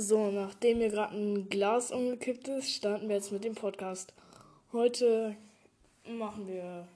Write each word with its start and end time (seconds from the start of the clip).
So, 0.00 0.30
nachdem 0.30 0.78
mir 0.78 0.90
gerade 0.90 1.16
ein 1.16 1.48
Glas 1.48 1.90
umgekippt 1.90 2.46
ist, 2.46 2.70
starten 2.70 3.08
wir 3.08 3.16
jetzt 3.16 3.32
mit 3.32 3.42
dem 3.42 3.56
Podcast. 3.56 4.14
Heute 4.72 5.34
machen 6.08 6.46
wir 6.46 6.86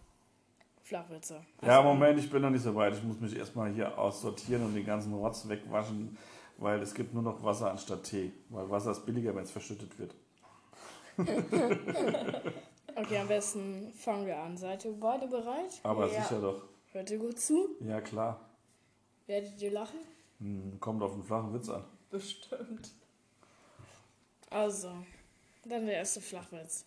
Flachwitze. 0.84 1.44
Ja, 1.62 1.82
Moment, 1.82 2.20
ich 2.20 2.30
bin 2.30 2.42
noch 2.42 2.50
nicht 2.50 2.62
so 2.62 2.72
weit. 2.76 2.94
Ich 2.94 3.02
muss 3.02 3.18
mich 3.18 3.34
erstmal 3.36 3.72
hier 3.72 3.98
aussortieren 3.98 4.64
und 4.66 4.74
den 4.74 4.86
ganzen 4.86 5.12
Rotz 5.14 5.48
wegwaschen, 5.48 6.16
weil 6.58 6.80
es 6.80 6.94
gibt 6.94 7.12
nur 7.12 7.24
noch 7.24 7.42
Wasser 7.42 7.72
anstatt 7.72 8.04
Tee. 8.04 8.30
Weil 8.50 8.70
Wasser 8.70 8.92
ist 8.92 9.04
billiger, 9.04 9.34
wenn 9.34 9.42
es 9.42 9.50
verschüttet 9.50 9.98
wird. 9.98 10.14
Okay, 12.94 13.16
am 13.16 13.26
besten 13.26 13.90
fangen 13.96 14.26
wir 14.26 14.36
an. 14.36 14.54
Seid 14.58 14.84
ihr 14.84 14.92
beide 14.92 15.26
bereit? 15.26 15.80
Aber 15.82 16.12
Ja. 16.12 16.22
sicher 16.22 16.42
doch. 16.42 16.62
Hört 16.92 17.10
ihr 17.10 17.18
gut 17.18 17.40
zu? 17.40 17.70
Ja, 17.80 18.02
klar. 18.02 18.38
Werdet 19.26 19.60
ihr 19.62 19.70
lachen? 19.70 19.98
Hm, 20.40 20.78
kommt 20.78 21.02
auf 21.02 21.14
einen 21.14 21.22
flachen 21.22 21.54
Witz 21.54 21.70
an. 21.70 21.84
Bestimmt. 22.12 22.90
Also, 24.50 24.92
dann 25.64 25.86
der 25.86 25.96
erste 25.96 26.20
Flachwitz. 26.20 26.84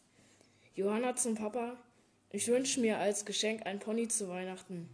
Johanna 0.76 1.16
zum 1.16 1.34
Papa. 1.34 1.78
Ich 2.30 2.48
wünsche 2.48 2.80
mir 2.80 3.00
als 3.00 3.26
Geschenk 3.26 3.66
ein 3.66 3.80
Pony 3.80 4.08
zu 4.08 4.30
Weihnachten. 4.30 4.88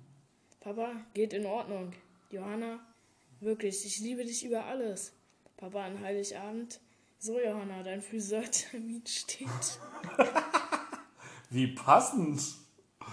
Papa, 0.61 0.93
geht 1.13 1.33
in 1.33 1.45
Ordnung. 1.45 1.91
Johanna, 2.29 2.79
wirklich, 3.41 3.85
ich 3.85 3.99
liebe 3.99 4.23
dich 4.23 4.45
über 4.45 4.63
alles. 4.65 5.11
Papa 5.57 5.85
an 5.85 5.99
Heiligabend. 5.99 6.79
So, 7.19 7.37
Johanna, 7.37 7.83
dein 7.83 8.01
Friseurtermin 8.01 9.03
steht. 9.05 9.49
Wie 11.49 11.67
passend! 11.67 12.41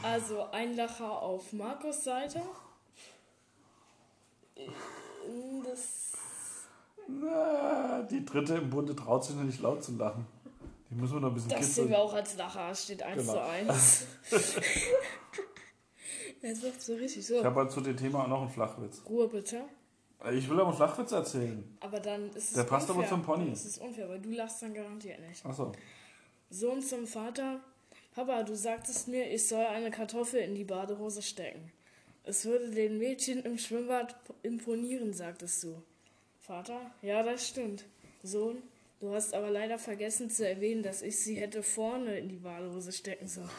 Also 0.05 0.45
ein 0.53 0.77
Lacher 0.77 1.21
auf 1.21 1.53
Markus 1.53 2.05
Seite. 2.05 2.41
Das 7.09 7.17
Na, 7.23 8.03
die 8.03 8.25
dritte 8.25 8.55
im 8.57 8.71
Bunde 8.71 8.95
traut 8.95 9.25
sich 9.25 9.35
noch 9.35 9.45
nicht 9.45 9.61
laut 9.61 9.83
zu 9.83 9.93
lachen. 9.97 10.27
Die 10.91 10.95
müssen 10.95 11.15
wir 11.15 11.21
noch 11.21 11.29
ein 11.29 11.35
bisschen 11.35 11.51
Das 11.51 11.61
sehen 11.61 11.67
kitzeln. 11.69 11.89
wir 11.91 11.99
auch 11.99 12.13
als 12.15 12.37
Lacher, 12.37 12.75
steht 12.75 13.03
1 13.03 13.21
Genau. 13.23 13.33
zu 13.35 13.43
1. 13.43 14.07
Jetzt 16.43 16.63
wird 16.63 16.81
so 16.81 16.95
richtig 16.95 17.19
Ich 17.19 17.27
so. 17.27 17.43
habe 17.45 17.61
halt 17.61 17.71
zu 17.73 17.81
dem 17.81 17.97
Thema 17.97 18.25
auch 18.25 18.29
noch 18.29 18.41
einen 18.43 18.51
Flachwitz. 18.51 19.03
Ruhe 19.09 19.29
bitte. 19.29 19.65
Ich 20.33 20.49
will 20.49 20.59
aber 20.59 20.69
einen 20.69 20.77
Flachwitz 20.77 21.13
erzählen. 21.13 21.77
Aber 21.81 22.01
dann 22.01 22.29
ist 22.31 22.49
es 22.49 22.53
Der 22.55 22.65
passt 22.65 22.89
aber 22.91 23.01
unfair. 23.01 23.11
zum 23.17 23.23
Pony. 23.23 23.51
Das 23.51 23.65
ist 23.65 23.79
unfair, 23.79 24.09
weil 24.09 24.21
du 24.21 24.31
lachst 24.31 24.63
dann 24.63 24.75
garantiert 24.75 25.21
nicht. 25.21 25.45
Achso. 25.45 25.73
Sohn 26.51 26.83
zum 26.83 27.07
Vater. 27.07 27.61
Papa, 28.15 28.43
du 28.43 28.57
sagtest 28.57 29.09
mir, 29.09 29.31
ich 29.33 29.47
soll 29.47 29.65
eine 29.67 29.91
Kartoffel 29.91 30.41
in 30.41 30.55
die 30.55 30.65
Badehose 30.65 31.23
stecken. 31.23 31.71
Es 32.25 32.45
würde 32.45 32.71
den 32.71 32.99
Mädchen 32.99 33.43
im 33.45 33.59
Schwimmbad 33.59 34.17
imponieren, 34.43 35.13
sagtest 35.13 35.63
du. 35.63 35.83
Vater, 36.49 36.81
ja, 37.03 37.23
das 37.23 37.47
stimmt. 37.47 37.85
Sohn, 38.23 38.63
du 39.01 39.13
hast 39.13 39.35
aber 39.35 39.51
leider 39.51 39.79
vergessen 39.79 40.31
zu 40.31 40.49
erwähnen, 40.49 40.83
dass 40.83 41.03
ich 41.03 41.21
sie 41.21 41.35
hätte 41.35 41.63
vorne 41.63 42.17
in 42.17 42.31
die 42.31 42.37
Badehose 42.37 42.91
stecken 42.91 43.29
sollen. 43.29 43.51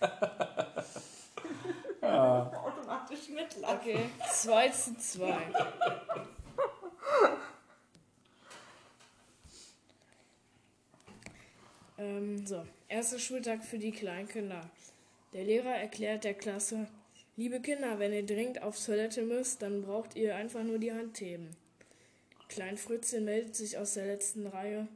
Automatisch 2.02 3.28
mitlachen. 3.28 3.78
Okay, 3.78 4.00
2 4.32 4.68
zu 4.70 4.98
2. 4.98 5.38
Ähm, 11.98 12.46
so, 12.46 12.62
erster 12.88 13.18
Schultag 13.18 13.64
für 13.64 13.78
die 13.78 13.90
Kleinkinder. 13.90 14.68
Der 15.32 15.44
Lehrer 15.44 15.76
erklärt 15.76 16.24
der 16.24 16.34
Klasse, 16.34 16.88
liebe 17.36 17.58
Kinder, 17.60 17.98
wenn 17.98 18.12
ihr 18.12 18.26
dringend 18.26 18.62
auf 18.62 18.78
Toilette 18.84 19.22
müsst, 19.22 19.62
dann 19.62 19.80
braucht 19.80 20.14
ihr 20.14 20.36
einfach 20.36 20.62
nur 20.62 20.78
die 20.78 20.92
Hand 20.92 21.18
heben. 21.20 21.56
Klein 22.48 22.76
Fritzchen 22.76 23.24
meldet 23.24 23.56
sich 23.56 23.76
aus 23.78 23.94
der 23.94 24.06
letzten 24.06 24.46
Reihe. 24.46 24.88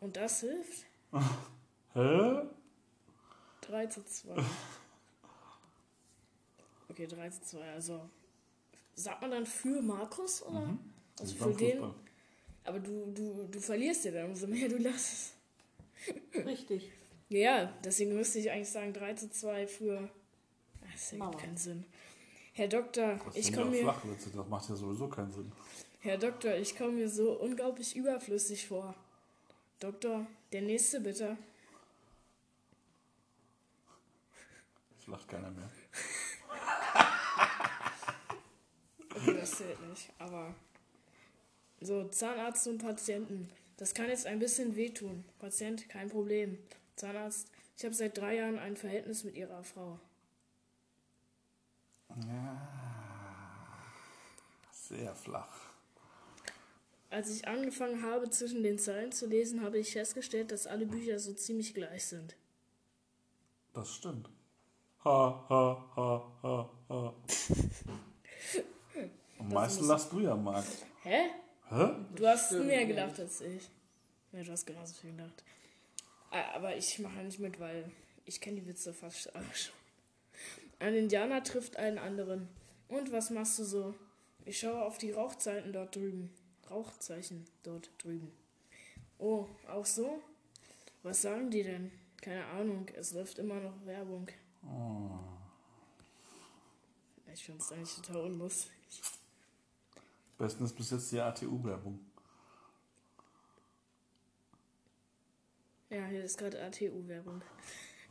Und 0.00 0.16
das 0.16 0.40
hilft? 0.40 0.86
Hä? 1.94 2.42
3 3.62 3.86
zu 3.86 4.04
2. 4.04 4.34
Okay, 6.90 7.06
3 7.06 7.30
zu 7.30 7.42
2. 7.42 7.72
Also, 7.72 8.00
sagt 8.94 9.20
man 9.22 9.30
dann 9.30 9.46
für 9.46 9.80
Markus 9.82 10.42
oder? 10.42 10.76
Also 11.20 11.34
Beim 11.36 11.52
für 11.52 11.58
den. 11.58 11.78
Fußball. 11.78 11.94
Aber 12.64 12.80
du, 12.80 13.12
du, 13.12 13.48
du 13.50 13.60
verlierst 13.60 14.04
ja 14.04 14.12
dann, 14.12 14.26
umso 14.26 14.46
mehr 14.46 14.68
du 14.68 14.76
lässt. 14.76 15.34
Richtig. 16.34 16.90
Ja, 17.30 17.72
deswegen 17.84 18.14
müsste 18.14 18.38
ich 18.38 18.50
eigentlich 18.50 18.70
sagen 18.70 18.92
3 18.92 19.14
zu 19.14 19.30
2 19.30 19.66
für. 19.66 20.10
Ach, 20.82 20.92
Das 20.92 21.12
ergibt 21.12 21.38
keinen 21.38 21.56
Sinn. 21.56 21.84
Herr 22.52 22.68
Doktor, 22.68 23.20
Das 23.24 23.36
ich 23.36 23.52
komme 23.52 23.70
mir. 23.70 23.82
Flachwitze, 23.82 24.30
das 24.30 24.48
macht 24.48 24.68
ja 24.68 24.74
sowieso 24.76 25.08
keinen 25.08 25.32
Sinn. 25.32 25.52
Herr 26.00 26.16
Doktor, 26.16 26.54
ich 26.54 26.76
komme 26.76 26.92
mir 26.92 27.08
so 27.08 27.32
unglaublich 27.32 27.96
überflüssig 27.96 28.68
vor. 28.68 28.94
Doktor, 29.80 30.26
der 30.52 30.62
nächste 30.62 31.00
bitte. 31.00 31.36
Es 35.00 35.06
lacht 35.06 35.28
keiner 35.28 35.50
mehr. 35.50 35.70
Okay, 39.20 39.34
das 39.34 39.50
zählt 39.50 39.80
nicht. 39.88 40.12
Aber 40.20 40.54
so, 41.80 42.06
Zahnarzt 42.08 42.68
und 42.68 42.78
Patienten. 42.78 43.50
Das 43.76 43.92
kann 43.92 44.08
jetzt 44.08 44.26
ein 44.26 44.38
bisschen 44.38 44.76
wehtun. 44.76 45.24
Patient, 45.40 45.88
kein 45.88 46.08
Problem. 46.08 46.56
Zahnarzt, 46.94 47.48
ich 47.76 47.84
habe 47.84 47.94
seit 47.94 48.16
drei 48.16 48.36
Jahren 48.36 48.60
ein 48.60 48.76
Verhältnis 48.76 49.24
mit 49.24 49.34
Ihrer 49.34 49.64
Frau. 49.64 49.98
Sehr 54.70 55.14
flach. 55.16 55.67
Als 57.10 57.30
ich 57.30 57.48
angefangen 57.48 58.02
habe, 58.02 58.28
zwischen 58.28 58.62
den 58.62 58.78
Zeilen 58.78 59.12
zu 59.12 59.26
lesen, 59.26 59.62
habe 59.62 59.78
ich 59.78 59.92
festgestellt, 59.92 60.52
dass 60.52 60.66
alle 60.66 60.86
Bücher 60.86 61.18
so 61.18 61.32
ziemlich 61.32 61.72
gleich 61.72 62.06
sind. 62.06 62.36
Das 63.72 63.94
stimmt. 63.94 64.28
Ha, 65.04 65.46
ha, 65.48 65.90
ha, 65.96 66.32
ha, 66.42 66.70
ha. 66.88 67.14
Am 69.38 69.48
meisten 69.48 69.86
lachst 69.86 70.12
du 70.12 70.20
ja, 70.20 70.36
Marc. 70.36 70.66
Hä? 71.02 71.30
Hä? 71.70 71.90
Du 72.14 72.26
hast 72.26 72.52
mehr 72.52 72.84
nicht. 72.84 72.88
gelacht 72.88 73.18
als 73.20 73.40
ich. 73.40 73.70
Ja, 74.32 74.42
du 74.42 74.52
hast 74.52 74.66
genauso 74.66 74.94
viel 74.94 75.12
gedacht. 75.12 75.44
Ah, 76.30 76.56
Aber 76.56 76.76
ich 76.76 76.98
mache 76.98 77.20
nicht 77.20 77.38
mit, 77.38 77.58
weil 77.58 77.90
ich 78.26 78.40
kenne 78.40 78.60
die 78.60 78.66
Witze 78.66 78.92
fast 78.92 79.34
alle 79.34 79.46
schon. 79.54 79.74
Ein 80.80 80.94
Indianer 80.94 81.42
trifft 81.42 81.76
einen 81.76 81.98
anderen. 81.98 82.48
Und 82.88 83.12
was 83.12 83.30
machst 83.30 83.58
du 83.58 83.64
so? 83.64 83.94
Ich 84.44 84.58
schaue 84.58 84.84
auf 84.84 84.98
die 84.98 85.12
Rauchzeiten 85.12 85.72
dort 85.72 85.96
drüben. 85.96 86.30
Rauchzeichen 86.70 87.44
dort 87.62 87.90
drüben. 87.98 88.32
Oh, 89.18 89.46
auch 89.68 89.86
so? 89.86 90.22
Was 91.02 91.22
sagen 91.22 91.50
die 91.50 91.62
denn? 91.62 91.90
Keine 92.20 92.44
Ahnung, 92.46 92.86
es 92.94 93.12
läuft 93.12 93.38
immer 93.38 93.60
noch 93.60 93.84
Werbung. 93.86 94.28
Ich 97.32 97.44
finde 97.44 97.62
es 97.62 97.72
eigentlich 97.72 97.94
total 97.94 98.22
unlustig. 98.22 98.72
Besten 100.36 100.64
ist 100.64 100.76
bis 100.76 100.90
jetzt 100.90 101.12
die 101.12 101.20
ATU-Werbung. 101.20 102.00
Ja, 105.90 106.06
hier 106.06 106.24
ist 106.24 106.38
gerade 106.38 106.62
ATU-Werbung. 106.62 107.42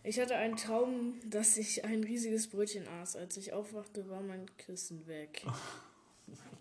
Ich 0.04 0.20
hatte 0.20 0.36
einen 0.36 0.56
Traum, 0.56 1.20
dass 1.30 1.58
ich 1.58 1.84
ein 1.84 2.04
riesiges 2.04 2.48
Brötchen 2.50 2.88
aß. 2.88 3.16
Als 3.18 3.38
ich 3.38 3.54
aufwachte, 3.54 4.10
war 4.10 4.22
mein 4.22 4.46
Kissen 4.58 5.06
weg. 5.08 5.46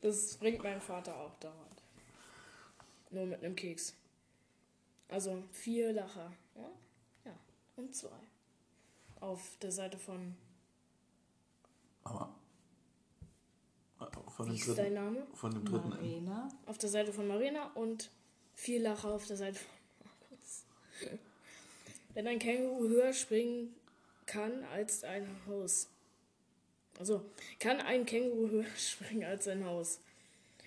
Das 0.00 0.36
bringt 0.36 0.62
mein 0.62 0.80
Vater 0.80 1.14
auch 1.16 1.34
dauernd. 1.40 1.82
Nur 3.10 3.26
mit 3.26 3.42
einem 3.42 3.54
Keks. 3.56 3.94
Also 5.08 5.42
vier 5.52 5.92
Lacher. 5.92 6.32
Ja, 6.54 6.70
ja. 7.26 7.38
und 7.76 7.94
zwei. 7.94 8.08
Auf 9.20 9.56
der 9.60 9.72
Seite 9.72 9.98
von. 9.98 10.36
Aber. 12.04 12.34
äh, 14.00 14.30
Von 14.30 14.46
Wie 14.46 14.50
dem 14.52 14.56
ist 14.56 14.68
dein 14.68 14.76
dritten. 14.76 14.94
Name? 14.94 15.26
Von 15.34 15.50
dem 15.52 15.64
dritten. 15.64 15.88
Marina. 15.90 16.48
Auf 16.66 16.78
der 16.78 16.88
Seite 16.88 17.12
von 17.12 17.26
Marina 17.28 17.70
und 17.74 18.10
vier 18.54 18.80
Lacher 18.80 19.08
auf 19.12 19.26
der 19.26 19.36
Seite 19.36 19.58
von 19.58 19.74
Markus. 20.30 20.64
Wenn 22.14 22.26
ein 22.26 22.38
Känguru 22.38 22.88
höher 22.88 23.12
springen 23.12 23.74
kann 24.26 24.64
als 24.64 25.02
ein 25.04 25.28
Haus. 25.46 25.88
Also, 27.00 27.24
kann 27.58 27.80
ein 27.80 28.04
Känguru 28.04 28.48
höher 28.50 28.76
springen 28.76 29.24
als 29.24 29.48
ein 29.48 29.64
Haus? 29.64 30.00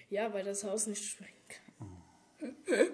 Ja, 0.10 0.34
weil 0.34 0.44
das 0.44 0.64
Haus 0.64 0.88
nicht 0.88 1.06
springen 1.06 1.32
kann. 1.48 2.02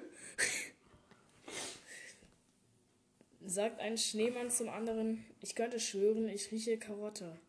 Sagt 3.46 3.80
ein 3.80 3.98
Schneemann 3.98 4.52
zum 4.52 4.68
anderen, 4.68 5.26
ich 5.42 5.56
könnte 5.56 5.80
schwören, 5.80 6.28
ich 6.28 6.52
rieche 6.52 6.78
Karotte. 6.78 7.40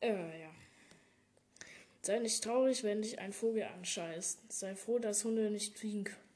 Äh, 0.00 0.40
ja. 0.40 0.50
Sei 2.02 2.18
nicht 2.18 2.42
traurig, 2.42 2.82
wenn 2.82 3.02
dich 3.02 3.20
ein 3.20 3.32
Vogel 3.32 3.62
anscheißt. 3.62 4.52
Sei 4.52 4.74
froh, 4.74 4.98
dass 4.98 5.24
Hunde 5.24 5.50
nicht 5.50 5.78
fliegen 5.78 6.02
können. 6.02 6.31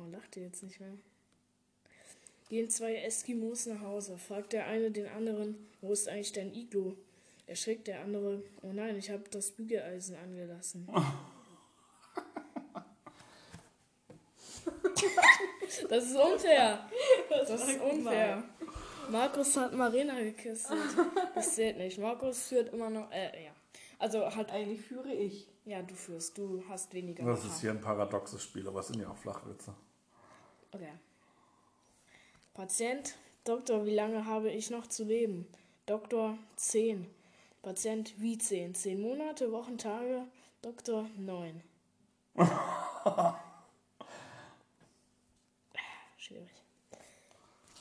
Oh, 0.00 0.10
lacht 0.10 0.36
ihr 0.36 0.44
jetzt 0.44 0.62
nicht 0.62 0.80
mehr? 0.80 0.92
Gehen 2.48 2.70
zwei 2.70 2.96
Eskimos 2.96 3.66
nach 3.66 3.80
Hause. 3.80 4.18
Fragt 4.18 4.52
der 4.52 4.66
eine 4.66 4.90
den 4.90 5.06
anderen, 5.06 5.68
wo 5.80 5.92
ist 5.92 6.08
eigentlich 6.08 6.32
dein 6.32 6.54
Iglo? 6.54 6.96
Erschrickt 7.46 7.86
der 7.86 8.00
andere, 8.00 8.42
oh 8.62 8.72
nein, 8.72 8.96
ich 8.96 9.10
habe 9.10 9.24
das 9.30 9.50
Bügeleisen 9.50 10.16
angelassen. 10.16 10.88
Das 15.88 16.04
ist 16.04 16.16
unfair. 16.16 16.88
Das 17.30 17.50
ist 17.50 17.80
unfair. 17.80 18.42
Markus 19.10 19.56
hat 19.56 19.72
Marina 19.72 20.20
geküsst. 20.20 20.68
Das 21.34 21.54
zählt 21.54 21.78
nicht. 21.78 21.98
Markus 21.98 22.42
führt 22.44 22.72
immer 22.72 22.90
noch. 22.90 23.10
Äh, 23.10 23.44
ja. 23.44 23.52
Also 23.98 24.26
hat. 24.34 24.50
Eigentlich 24.50 24.80
führe 24.80 25.12
ich. 25.12 25.48
Ja, 25.64 25.82
du 25.82 25.94
führst. 25.94 26.36
Du 26.38 26.62
hast 26.68 26.92
weniger. 26.92 27.24
Das 27.24 27.44
ist 27.44 27.60
hier 27.60 27.70
ein 27.70 27.80
paradoxes 27.80 28.42
Spiel, 28.42 28.66
aber 28.68 28.80
es 28.80 28.88
sind 28.88 29.00
ja 29.00 29.08
auch 29.10 29.16
Flachwitze. 29.16 29.74
Okay. 30.72 30.92
Patient, 32.54 33.16
Doktor, 33.44 33.84
wie 33.86 33.94
lange 33.94 34.26
habe 34.26 34.50
ich 34.50 34.70
noch 34.70 34.86
zu 34.86 35.04
leben? 35.04 35.46
Doktor, 35.86 36.38
10. 36.56 37.06
Patient, 37.62 38.20
wie 38.20 38.38
10? 38.38 38.74
10 38.74 39.00
Monate, 39.00 39.50
Wochen, 39.50 39.78
Tage? 39.78 40.26
Doktor, 40.62 41.08
9. 41.16 41.62
Schwierig. 46.18 46.50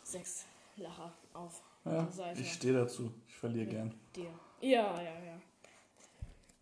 6. 0.03 0.45
Lacher 0.77 1.13
auf. 1.33 1.62
Ja, 1.85 2.09
Seite. 2.12 2.42
ich 2.42 2.53
stehe 2.53 2.74
dazu. 2.74 3.12
Ich 3.27 3.35
verliere 3.35 3.68
gern. 3.68 3.94
Dir. 4.15 4.31
Ja, 4.62 5.00
ja, 5.01 5.19
ja. 5.24 5.39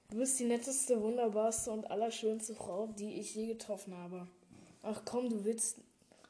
Du 0.09 0.17
bist 0.17 0.39
die 0.39 0.45
netteste, 0.45 1.01
wunderbarste 1.01 1.71
und 1.71 1.89
allerschönste 1.89 2.55
Frau, 2.55 2.87
die 2.87 3.19
ich 3.19 3.35
je 3.35 3.47
getroffen 3.47 3.95
habe. 3.95 4.27
Ach 4.83 5.01
komm, 5.05 5.29
du 5.29 5.43
willst 5.45 5.79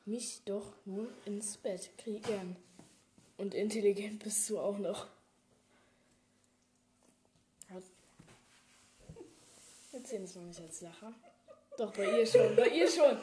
mich 0.07 0.41
doch 0.45 0.73
nur 0.85 1.07
ins 1.25 1.57
Bett 1.57 1.89
kriegen. 1.97 2.55
Und 3.37 3.53
intelligent 3.53 4.23
bist 4.23 4.49
du 4.49 4.59
auch 4.59 4.77
noch. 4.79 5.07
Erzähl 9.93 10.23
es 10.23 10.35
noch 10.35 10.43
nicht 10.43 10.59
als 10.61 10.81
Lacher. 10.81 11.13
Doch, 11.77 11.91
bei 11.93 12.19
ihr 12.19 12.25
schon, 12.25 12.55
bei 12.55 12.67
ihr 12.69 12.87
schon. 12.89 13.17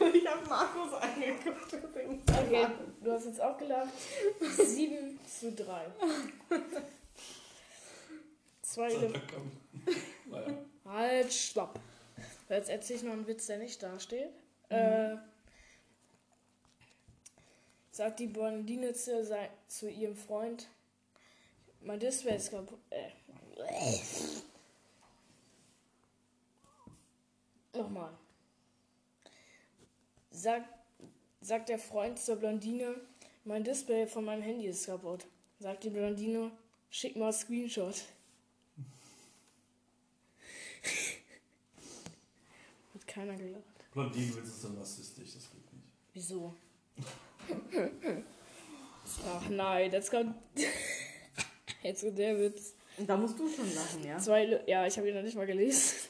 Ich 0.14 0.26
habe 0.26 0.46
Markus 0.48 0.92
angeguckt. 0.94 1.72
deswegen- 1.72 2.22
Okay, 2.28 2.66
du 3.02 3.12
hast 3.12 3.26
jetzt 3.26 3.40
auch 3.40 3.56
gelacht. 3.58 3.88
7 4.40 5.18
zu 5.26 5.52
3. 5.52 5.86
Zwei 8.62 8.88
Halt, 10.84 11.32
stopp. 11.32 11.78
Jetzt 12.48 12.70
erzähle 12.70 12.98
ich 12.98 13.04
noch 13.04 13.12
einen 13.12 13.26
Witz, 13.26 13.46
der 13.46 13.58
nicht 13.58 13.82
dasteht. 13.82 14.30
Äh, 14.68 15.16
sagt 17.96 18.20
die 18.20 18.26
Blondine 18.26 18.92
zu, 18.92 19.26
zu 19.68 19.88
ihrem 19.88 20.14
Freund, 20.14 20.68
mein 21.80 21.98
Display 21.98 22.36
ist 22.36 22.50
kaputt. 22.50 22.78
Äh. 22.90 23.08
Nochmal. 27.72 28.12
Sagt, 30.30 30.68
sagt 31.40 31.70
der 31.70 31.78
Freund 31.78 32.18
zur 32.18 32.36
Blondine, 32.36 33.00
mein 33.44 33.64
Display 33.64 34.06
von 34.06 34.26
meinem 34.26 34.42
Handy 34.42 34.66
ist 34.66 34.84
kaputt. 34.84 35.24
Sagt 35.58 35.84
die 35.84 35.90
Blondine, 35.90 36.50
schick 36.90 37.16
mal 37.16 37.32
Screenshot. 37.32 37.94
Hat 42.92 43.06
keiner 43.06 43.36
gelacht. 43.36 43.64
Blondinenwitze 43.92 44.50
sind 44.50 44.78
rassistisch, 44.78 45.32
das 45.32 45.50
geht 45.50 45.72
nicht. 45.72 45.86
Wieso? 46.12 46.54
Ach 49.26 49.48
nein, 49.48 49.92
jetzt 49.92 50.10
kommt. 50.10 50.34
Jetzt 51.82 52.02
kommt 52.02 52.18
der 52.18 52.38
Witz. 52.40 52.74
Und 52.98 53.08
da 53.08 53.16
musst 53.16 53.38
du 53.38 53.48
schon 53.48 53.72
lachen, 53.72 54.04
ja? 54.04 54.18
Zwei, 54.18 54.42
Ele 54.42 54.64
ja, 54.66 54.84
ich 54.86 54.96
habe 54.96 55.08
ihn 55.08 55.14
noch 55.14 55.22
nicht 55.22 55.36
mal 55.36 55.46
gelesen. 55.46 56.08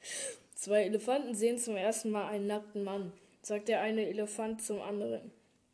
Zwei 0.56 0.82
Elefanten 0.82 1.36
sehen 1.36 1.58
zum 1.58 1.76
ersten 1.76 2.10
Mal 2.10 2.26
einen 2.28 2.48
nackten 2.48 2.82
Mann. 2.82 3.12
Sagt 3.42 3.68
der 3.68 3.82
eine 3.82 4.08
Elefant 4.08 4.64
zum 4.64 4.82
anderen. 4.82 5.30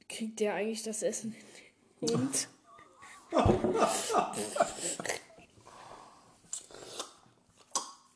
Kriegt 0.09 0.41
der 0.41 0.55
eigentlich 0.55 0.83
das 0.83 1.03
Essen 1.03 1.35
hin? 2.01 2.01
Und? 2.01 2.49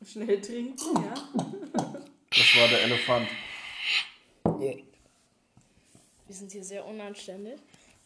Schnell 0.05 0.41
trinken, 0.41 1.03
ja? 1.03 1.13
Das 2.29 2.57
war 2.57 2.67
der 2.67 2.83
Elefant. 2.83 3.27
Wir 6.33 6.37
sind 6.39 6.51
hier 6.51 6.63
sehr 6.63 6.83
unanständig. 6.87 7.59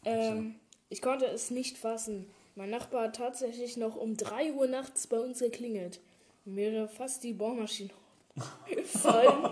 Ähm, 0.04 0.56
ich 0.90 1.02
konnte 1.02 1.28
es 1.28 1.50
nicht 1.50 1.78
fassen. 1.78 2.30
Mein 2.56 2.70
Nachbar 2.70 3.04
hat 3.04 3.16
tatsächlich 3.16 3.78
noch 3.78 3.96
um 3.96 4.18
3 4.18 4.52
Uhr 4.52 4.68
nachts 4.68 5.08
bei 5.08 5.18
uns 5.18 5.40
geklingelt. 5.40 6.02
Mir 6.44 6.74
wäre 6.74 6.90
fast 6.90 7.24
die 7.24 7.32
Bohrmaschine 7.32 7.90
gefallen. 8.70 9.28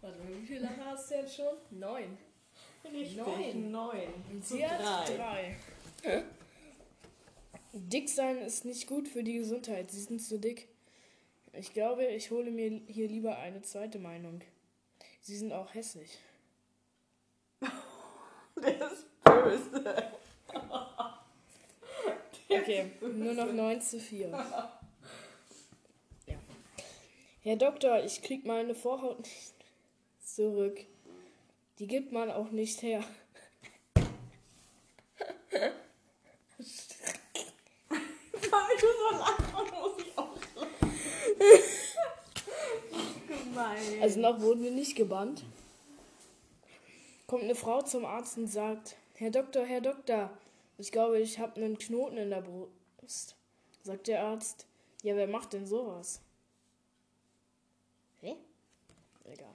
Warte 0.00 0.18
mal, 0.18 0.40
wie 0.40 0.46
viele 0.46 0.60
Lache 0.60 0.86
hast 0.86 1.10
du 1.10 1.16
jetzt 1.16 1.36
schon? 1.36 1.54
Neun. 1.70 2.16
Richtig. 2.90 3.18
Neun. 3.18 3.70
Neun. 3.70 4.08
Und 4.32 4.42
sie 4.42 4.66
hat 4.66 4.80
drei. 5.10 5.54
drei. 6.02 6.24
Dick 7.74 8.08
sein 8.08 8.38
ist 8.38 8.64
nicht 8.64 8.86
gut 8.86 9.06
für 9.06 9.22
die 9.22 9.36
Gesundheit. 9.36 9.90
Sie 9.90 10.00
sind 10.00 10.22
zu 10.22 10.38
dick. 10.38 10.66
Ich 11.52 11.74
glaube, 11.74 12.06
ich 12.06 12.30
hole 12.30 12.50
mir 12.50 12.80
hier 12.86 13.06
lieber 13.06 13.36
eine 13.36 13.60
zweite 13.60 13.98
Meinung. 13.98 14.40
Sie 15.26 15.36
sind 15.36 15.52
auch 15.52 15.74
hässlich. 15.74 16.18
Der 18.62 18.92
ist 18.92 19.06
böse. 19.24 20.12
Okay, 22.48 22.92
nur 23.00 23.34
noch 23.34 23.52
9 23.52 23.82
zu 23.82 23.98
4. 23.98 24.28
Ja. 24.28 24.78
Herr 27.42 27.56
Doktor, 27.56 28.04
ich 28.04 28.22
krieg 28.22 28.46
meine 28.46 28.76
Vorhaut 28.76 29.18
nicht 29.18 29.52
zurück. 30.24 30.78
Die 31.80 31.88
gibt 31.88 32.12
man 32.12 32.30
auch 32.30 32.52
nicht 32.52 32.82
her. 32.82 33.04
Weil 33.94 35.72
du 38.80 38.86
so 38.86 39.10
lachen 39.18 39.70
muss 39.74 39.98
ich 39.98 40.16
auch 40.16 40.38
lachen. 40.54 41.75
Gemein. 43.56 44.02
Also 44.02 44.20
noch 44.20 44.40
wurden 44.40 44.62
wir 44.62 44.70
nicht 44.70 44.96
gebannt. 44.96 45.42
Kommt 47.26 47.44
eine 47.44 47.54
Frau 47.54 47.80
zum 47.82 48.04
Arzt 48.04 48.36
und 48.36 48.48
sagt, 48.48 48.96
Herr 49.14 49.30
Doktor, 49.30 49.64
Herr 49.64 49.80
Doktor, 49.80 50.30
ich 50.78 50.92
glaube, 50.92 51.18
ich 51.18 51.38
habe 51.38 51.56
einen 51.56 51.78
Knoten 51.78 52.18
in 52.18 52.30
der 52.30 52.42
Brust. 52.42 53.34
Sagt 53.82 54.08
der 54.08 54.24
Arzt, 54.24 54.66
ja, 55.02 55.16
wer 55.16 55.26
macht 55.26 55.54
denn 55.54 55.66
sowas? 55.66 56.20
Hä? 58.20 58.36
Egal. 59.24 59.54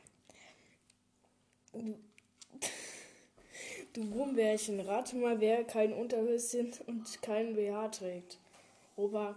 Du, 3.94 4.04
Gumbärchen, 4.10 4.80
rate 4.80 5.16
mal, 5.16 5.40
wer 5.40 5.64
kein 5.64 5.94
Unterhöschen 5.94 6.74
und 6.88 7.22
kein 7.22 7.56
BH 7.56 7.90
trägt. 7.90 8.40
Opa, 8.96 9.36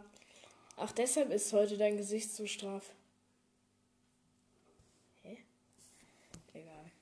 ach, 0.76 0.92
deshalb 0.92 1.30
ist 1.30 1.52
heute 1.52 1.76
dein 1.76 1.96
Gesicht 1.96 2.32
so 2.32 2.46
straff. 2.46 2.94
Egal. 6.54 6.92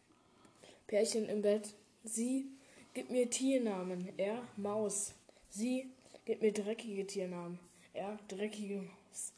Pärchen 0.92 1.26
im 1.30 1.40
Bett. 1.40 1.74
Sie 2.04 2.44
gibt 2.92 3.10
mir 3.10 3.30
Tiernamen. 3.30 4.12
Er 4.18 4.46
Maus. 4.58 5.14
Sie 5.48 5.90
gibt 6.26 6.42
mir 6.42 6.52
dreckige 6.52 7.06
Tiernamen. 7.06 7.58
Er 7.94 8.18
dreckige 8.28 8.82
Maus. 8.82 9.32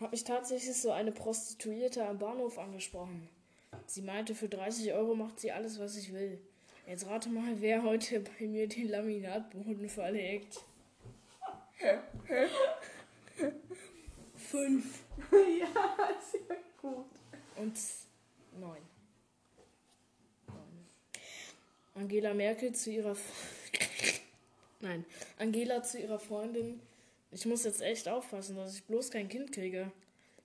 Hat 0.00 0.12
mich 0.12 0.24
tatsächlich 0.24 0.80
so 0.80 0.90
eine 0.90 1.12
Prostituierte 1.12 2.06
am 2.06 2.18
Bahnhof 2.18 2.56
angesprochen. 2.58 3.28
Sie 3.84 4.00
meinte, 4.00 4.34
für 4.34 4.48
30 4.48 4.94
Euro 4.94 5.14
macht 5.14 5.40
sie 5.40 5.52
alles, 5.52 5.78
was 5.78 5.94
ich 5.94 6.14
will. 6.14 6.40
Jetzt 6.86 7.06
rate 7.06 7.28
mal, 7.28 7.60
wer 7.60 7.82
heute 7.82 8.20
bei 8.20 8.46
mir 8.46 8.66
den 8.66 8.88
Laminatboden 8.88 9.90
verlegt. 9.90 10.64
Fünf. 14.36 15.02
ja, 15.60 15.68
gut. 16.78 17.06
Und 17.56 17.76
neun. 18.58 18.82
Angela 21.94 22.32
Merkel 22.32 22.72
zu 22.74 22.90
ihrer. 22.90 23.16
Nein, 24.80 25.04
Angela 25.38 25.82
zu 25.82 25.98
ihrer 25.98 26.20
Freundin. 26.20 26.80
Ich 27.32 27.44
muss 27.44 27.64
jetzt 27.64 27.82
echt 27.82 28.08
aufpassen, 28.08 28.56
dass 28.56 28.76
ich 28.76 28.84
bloß 28.84 29.10
kein 29.10 29.28
Kind 29.28 29.52
kriege. 29.52 29.90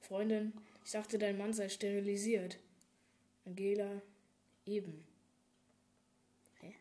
Freundin, 0.01 0.51
ich 0.83 0.91
dachte, 0.91 1.17
dein 1.17 1.37
Mann 1.37 1.53
sei 1.53 1.69
sterilisiert. 1.69 2.57
Angela, 3.45 4.01
eben. 4.65 5.05
Hä? 6.61 6.73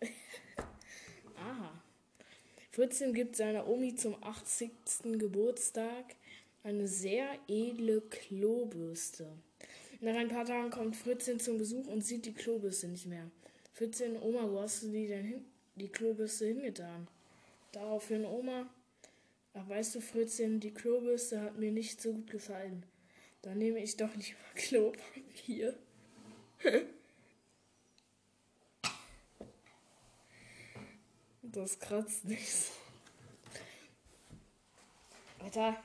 Aha. 1.36 1.72
Fritzchen 2.70 3.12
gibt 3.12 3.36
seiner 3.36 3.68
Omi 3.68 3.94
zum 3.94 4.22
80. 4.22 4.70
Geburtstag 5.18 6.16
eine 6.68 6.86
sehr 6.86 7.26
edle 7.48 8.02
Klobürste. 8.02 9.26
Nach 10.00 10.14
ein 10.14 10.28
paar 10.28 10.44
Tagen 10.44 10.70
kommt 10.70 10.96
Fritzchen 10.96 11.40
zum 11.40 11.56
Besuch 11.58 11.86
und 11.86 12.04
sieht 12.04 12.26
die 12.26 12.34
Klobürste 12.34 12.88
nicht 12.88 13.06
mehr. 13.06 13.30
Fritzchen, 13.72 14.20
Oma, 14.20 14.50
wo 14.50 14.60
hast 14.60 14.82
du 14.82 14.88
die 14.88 15.06
denn 15.06 15.24
hin, 15.24 15.44
die 15.76 15.88
Klobürste 15.88 16.46
hingetan? 16.46 17.08
Daraufhin 17.72 18.24
Oma, 18.24 18.68
ach 19.54 19.68
weißt 19.68 19.94
du, 19.94 20.00
Fritzchen, 20.00 20.60
die 20.60 20.74
Klobürste 20.74 21.40
hat 21.40 21.58
mir 21.58 21.72
nicht 21.72 22.02
so 22.02 22.12
gut 22.12 22.30
gefallen. 22.30 22.84
Dann 23.40 23.58
nehme 23.58 23.82
ich 23.82 23.96
doch 23.96 24.14
lieber 24.14 24.38
Klopapier. 24.54 25.74
Das 31.42 31.78
kratzt 31.78 32.26
nicht 32.26 32.52
so. 32.52 32.72
Alter. 35.40 35.82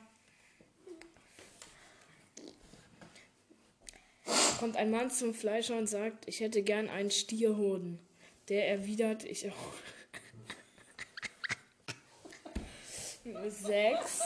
Kommt 4.63 4.77
ein 4.77 4.91
Mann 4.91 5.11
zum 5.11 5.33
Fleischer 5.33 5.77
und 5.77 5.87
sagt, 5.87 6.25
ich 6.25 6.39
hätte 6.39 6.63
gern 6.63 6.87
einen 6.87 7.11
Stierhoden. 7.11 7.99
Der 8.47 8.69
erwidert, 8.69 9.25
ich 9.25 9.51
auch. 9.51 9.73
Sechs. 13.49 14.21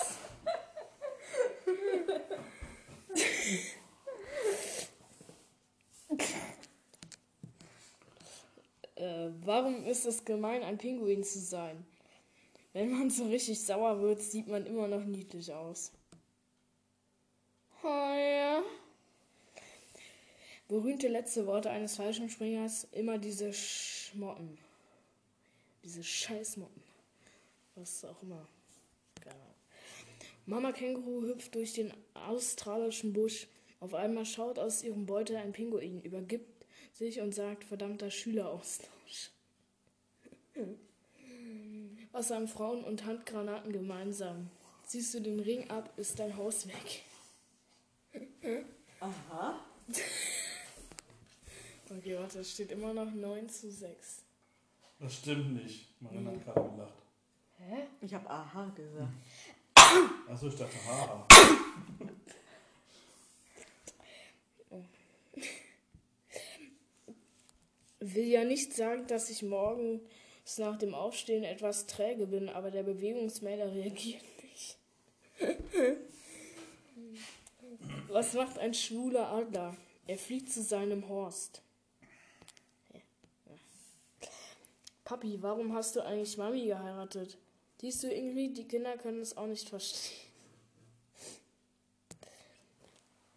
äh, 8.96 9.30
warum 9.44 9.86
ist 9.86 10.06
es 10.06 10.24
gemein, 10.24 10.62
ein 10.62 10.78
Pinguin 10.78 11.24
zu 11.24 11.40
sein? 11.40 11.84
Wenn 12.74 12.92
man 12.92 13.10
so 13.10 13.26
richtig 13.26 13.60
sauer 13.60 14.02
wird, 14.02 14.22
sieht 14.22 14.48
man 14.48 14.68
immer 14.68 14.88
noch 14.88 15.04
niedlich 15.04 15.52
aus. 15.52 15.92
Oh 17.82 17.88
ja. 17.88 18.62
Berühmte 20.68 21.08
letzte 21.08 21.48
Worte 21.48 21.70
eines 21.70 21.96
Fallschirmspringers, 21.96 22.88
immer 22.92 23.18
diese 23.18 23.54
Schmotten. 23.54 24.58
Diese 25.84 26.04
Scheißmotten. 26.04 26.84
Was 27.76 28.04
auch 28.04 28.22
immer. 28.22 28.46
Ahnung. 29.26 29.54
Mama 30.46 30.72
Känguru 30.74 31.22
hüpft 31.22 31.56
durch 31.56 31.74
den 31.74 31.94
australischen 32.14 33.14
Busch. 33.14 33.48
Auf 33.80 33.94
einmal 33.94 34.26
schaut 34.26 34.60
aus 34.60 34.84
ihrem 34.84 35.06
Beutel 35.06 35.38
ein 35.38 35.54
Pinguin, 35.54 36.02
übergibt 36.02 36.66
sich 36.94 37.22
und 37.22 37.34
sagt, 37.34 37.64
verdammter 37.64 38.10
Schüleraustausch. 38.10 39.32
Was 42.12 42.32
haben 42.32 42.48
Frauen 42.48 42.84
und 42.84 43.06
Handgranaten 43.06 43.72
gemeinsam? 43.72 44.50
Ziehst 44.86 45.14
du 45.14 45.22
den 45.22 45.40
Ring 45.40 45.70
ab, 45.70 45.94
ist 45.98 46.20
dein 46.20 46.36
Haus 46.36 46.68
weg. 46.68 47.04
Aha. 49.00 49.64
Okay, 51.90 52.18
warte, 52.18 52.40
es 52.40 52.52
steht 52.52 52.72
immer 52.72 52.94
noch 52.94 53.10
9 53.12 53.48
zu 53.48 53.72
6. 53.72 54.24
Das 55.00 55.16
stimmt 55.16 55.54
nicht. 55.64 55.86
Marina 56.02 56.32
hat 56.32 56.44
gerade 56.44 56.70
gelacht. 56.70 56.94
Hä? 57.58 57.84
Ich 58.02 58.14
habe 58.14 58.30
Aha 58.30 58.70
gesagt. 58.76 59.14
Achso, 60.28 60.48
ich 60.48 60.56
dachte, 60.56 60.76
haha. 60.86 61.26
Will 68.00 68.28
ja 68.28 68.44
nicht 68.44 68.74
sagen, 68.74 69.08
dass 69.08 69.30
ich 69.30 69.44
morgens 69.44 70.02
nach 70.58 70.78
dem 70.78 70.94
Aufstehen 70.94 71.44
etwas 71.44 71.88
träge 71.88 72.28
bin, 72.28 72.50
aber 72.50 72.70
der 72.72 72.84
Bewegungsmelder 72.84 73.74
reagiert 73.74 74.24
nicht. 74.44 74.78
Was 78.10 78.34
macht 78.34 78.58
ein 78.60 78.74
schwuler 78.74 79.30
Adler? 79.30 79.78
Er 80.08 80.18
fliegt 80.18 80.52
zu 80.52 80.64
seinem 80.64 81.08
Horst. 81.10 81.62
Papi, 85.08 85.42
warum 85.42 85.74
hast 85.74 85.96
du 85.96 86.02
eigentlich 86.04 86.38
Mami 86.38 86.66
geheiratet? 86.66 87.38
Siehst 87.80 88.04
du, 88.04 88.10
Ingrid, 88.10 88.58
die 88.58 88.68
Kinder 88.68 88.98
können 88.98 89.22
es 89.22 89.38
auch 89.38 89.48
nicht 89.48 89.70
verstehen. 89.70 90.18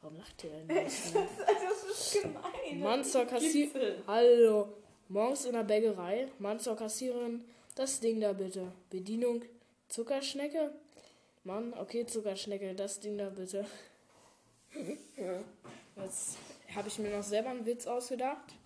Warum 0.01 0.17
lacht 0.17 0.43
ihr 0.43 0.51
denn 0.51 0.67
nicht? 0.67 1.15
Das 1.15 1.85
ist 1.85 2.23
gemein. 2.23 2.81
Mann 2.81 3.05
zur 3.05 3.25
Kassiererin. 3.25 4.03
Hallo. 4.05 4.73
Morgens 5.09 5.45
in 5.45 5.53
der 5.53 5.63
Bäckerei. 5.63 6.27
Mann 6.41 6.59
zur 6.59 6.75
Kassiererin. 6.75 7.45
Das 7.77 8.01
Ding 8.01 8.21
da 8.21 8.33
bitte. 8.33 8.73
Bedienung. 8.91 9.45
Zuckerschnecke? 9.87 10.73
Mann, 11.45 11.73
okay, 11.75 12.05
Zuckerschnecke. 12.05 12.75
Das 12.75 12.99
Ding 12.99 13.17
da 13.17 13.29
bitte. 13.31 13.65
Jetzt 15.97 16.37
habe 16.75 16.89
ich 16.89 16.99
mir 16.99 17.17
noch 17.17 17.23
selber 17.23 17.51
einen 17.51 17.65
Witz 17.65 17.87
ausgedacht. 17.87 18.57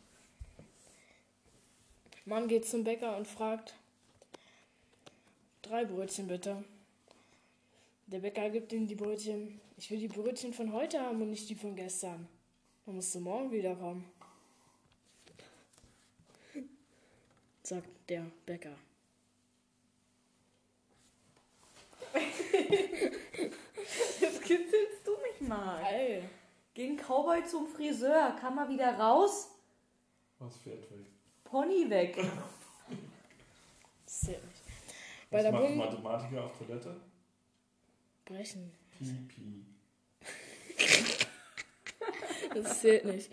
Mann 2.27 2.49
geht 2.49 2.67
zum 2.67 2.85
Bäcker 2.85 3.17
und 3.17 3.27
fragt: 3.27 3.75
Drei 5.63 5.85
Brötchen 5.85 6.27
bitte. 6.27 6.65
Der 8.07 8.19
Bäcker 8.21 8.51
gibt 8.51 8.73
ihm 8.73 8.87
die 8.87 8.95
Brötchen. 8.95 9.61
Ich 9.77 9.91
will 9.91 9.99
die 9.99 10.09
Brötchen 10.09 10.53
von 10.53 10.73
heute 10.73 11.01
haben 11.01 11.21
und 11.21 11.31
nicht 11.31 11.49
die 11.49 11.55
von 11.55 11.75
gestern. 11.75 12.29
Dann 12.87 12.95
musst 12.97 13.15
du 13.15 13.21
morgen 13.21 13.51
wiederkommen. 13.51 14.05
Sagt 17.63 17.89
der 18.09 18.27
Bäcker. 18.45 18.77
Jetzt 24.21 24.43
kitzelst 24.43 25.07
du 25.07 25.13
mich 25.13 25.49
mal. 25.49 25.83
Geil. 25.83 26.29
Ging 26.75 26.97
Cowboy 26.97 27.45
zum 27.47 27.67
Friseur, 27.69 28.37
kam 28.41 28.59
er 28.59 28.69
wieder 28.69 28.99
raus, 28.99 29.49
Was 30.39 30.57
fährt 30.59 30.91
weg? 30.91 31.07
Pony 31.55 31.89
weg. 31.89 32.17
Das 34.05 34.21
zählt 34.23 34.45
nicht. 34.45 34.63
Bei 35.31 35.37
Was 35.37 35.43
der 35.45 35.53
macht 35.53 35.63
Bund 35.63 35.77
Mathematiker 35.77 36.45
auf 36.47 36.59
Toilette? 36.59 36.97
Brechen. 38.25 38.73
Pipi. 38.99 39.65
Das 42.55 42.81
zählt 42.81 43.05
nicht. 43.05 43.31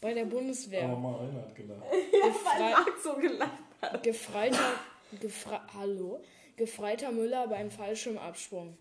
Bei 0.00 0.14
der 0.14 0.24
Aber 0.24 0.36
Bundeswehr. 0.36 0.88
Marina 0.88 1.42
hat 1.42 1.54
gelacht. 1.54 1.82
Gefrei 2.10 2.70
Marc 2.70 2.98
so 3.02 3.14
gelacht. 3.16 4.02
Gefreiter, 4.02 4.72
gefre 5.20 5.60
Hallo, 5.74 6.22
Gefreiter 6.56 7.12
Müller 7.12 7.48
beim 7.48 7.70
Fallschirmabsprung. 7.70 8.78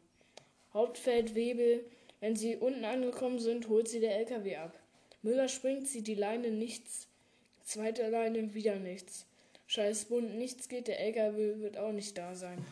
Hauptfeld 0.74 1.36
Webel, 1.36 1.86
wenn 2.22 2.38
sie 2.38 2.56
unten 2.56 2.86
angekommen 2.86 3.40
sind, 3.40 3.68
holt 3.68 3.90
sie 3.90 4.00
der 4.00 4.18
LKW 4.18 4.56
ab. 4.56 4.80
Müller 5.24 5.50
springt, 5.50 5.88
zieht 5.88 6.08
die 6.08 6.16
Leine 6.16 6.52
nichts. 6.52 7.08
Zweite 7.68 8.08
Leine 8.10 8.54
wieder 8.54 8.78
nichts. 8.78 9.26
Scheiß 9.66 10.06
Bund, 10.06 10.36
nichts 10.36 10.70
geht, 10.70 10.88
der 10.88 11.02
LKW 11.02 11.60
wird 11.60 11.78
auch 11.78 11.92
nicht 11.92 12.18
da 12.18 12.34
sein. 12.34 12.66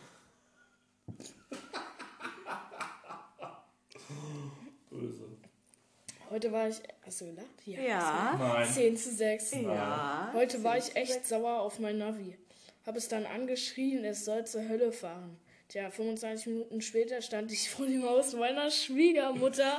Böse. 4.88 5.36
Heute 6.30 6.50
war 6.50 6.68
ich. 6.68 6.80
Hast 7.04 7.20
du 7.20 7.26
gelacht? 7.26 7.66
Ja. 7.66 8.36
Nein. 8.38 8.66
10 8.66 8.96
zu 8.96 9.14
6. 9.14 9.50
Ja. 9.56 10.30
Heute 10.32 10.64
war 10.64 10.78
ich 10.78 10.96
echt 10.96 11.26
sauer 11.26 11.60
auf 11.60 11.78
mein 11.78 11.98
Navi. 11.98 12.38
Hab 12.86 12.96
es 12.96 13.08
dann 13.08 13.26
angeschrien, 13.26 14.02
es 14.02 14.24
soll 14.24 14.46
zur 14.46 14.66
Hölle 14.66 14.92
fahren. 14.92 15.38
Tja, 15.68 15.90
25 15.90 16.46
Minuten 16.46 16.80
später 16.80 17.20
stand 17.20 17.52
ich 17.52 17.68
vor 17.68 17.84
dem 17.84 18.02
Haus 18.02 18.32
meiner 18.32 18.70
Schwiegermutter. 18.70 19.78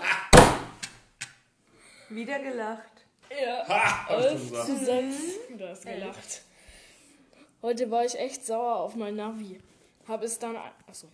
Wieder 2.10 2.38
gelacht. 2.38 2.97
Ja. 3.30 3.68
Ha! 3.68 4.08
Hab 4.10 4.20
ich 4.20 4.26
11 4.26 4.50
schon 4.50 4.78
zu. 4.78 4.86
6. 4.86 5.16
Du 5.58 5.68
hast 5.70 5.86
gelacht. 5.86 6.42
Heute 7.62 7.90
war 7.92 8.06
ich 8.06 8.18
echt 8.18 8.46
sauer 8.46 8.78
auf 8.78 8.96
mein 8.96 9.16
Navi. 9.16 9.60
Hab 10.08 10.24
es 10.24 10.40
dann. 10.40 10.56
an- 10.56 10.72
Achso. 10.88 11.08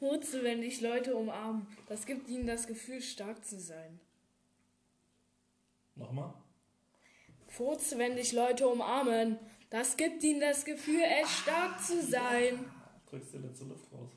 Wurzel, 0.00 0.42
wenn 0.44 0.60
dich 0.60 0.80
Leute 0.80 1.14
umarmen. 1.14 1.66
Das 1.88 2.06
gibt 2.06 2.28
ihnen 2.28 2.46
das 2.46 2.66
Gefühl, 2.66 3.00
stark 3.00 3.44
zu 3.44 3.58
sein. 3.60 4.00
Nochmal? 5.94 6.32
Furz, 7.48 7.94
wenn 7.96 8.16
dich 8.16 8.32
Leute 8.32 8.66
umarmen. 8.66 9.38
Das 9.70 9.96
gibt 9.96 10.22
ihnen 10.24 10.40
das 10.40 10.64
Gefühl, 10.64 11.02
echt 11.02 11.28
stark 11.28 11.80
zu 11.82 12.02
sein. 12.02 12.64
Drückst 13.10 13.34
die 13.34 13.38
letzte 13.38 13.64
Luft 13.64 13.92
raus. 13.92 14.10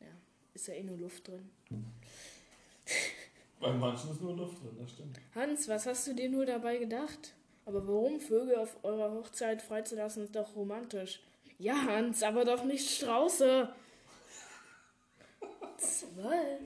Ja, 0.00 0.06
ist 0.54 0.66
ja 0.68 0.74
eh 0.74 0.82
nur 0.82 0.96
Luft 0.96 1.26
drin. 1.28 1.50
Bei 3.60 3.72
manchen 3.72 4.12
ist 4.12 4.20
nur 4.20 4.36
Luft 4.36 4.62
drin, 4.62 4.76
das 4.80 4.90
stimmt. 4.90 5.18
Hans, 5.34 5.68
was 5.68 5.86
hast 5.86 6.06
du 6.06 6.14
dir 6.14 6.28
nur 6.28 6.46
dabei 6.46 6.76
gedacht? 6.78 7.34
Aber 7.66 7.86
warum 7.86 8.20
Vögel 8.20 8.56
auf 8.56 8.76
eurer 8.82 9.12
Hochzeit 9.12 9.60
freizulassen 9.60 10.24
ist 10.24 10.34
doch 10.36 10.54
romantisch. 10.54 11.20
Ja, 11.58 11.74
Hans, 11.86 12.22
aber 12.22 12.44
doch 12.44 12.64
nicht 12.64 12.88
Strauße. 12.88 13.68
Zwölf. 15.76 16.60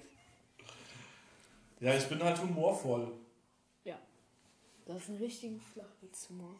Ja, 1.80 1.94
ich 1.96 2.04
bin 2.06 2.22
halt 2.22 2.40
humorvoll. 2.40 3.10
Ja, 3.84 3.98
das 4.86 5.02
ist 5.02 5.08
ein 5.08 5.16
richtiger 5.16 5.58
Flachwitzhumor. 5.72 6.54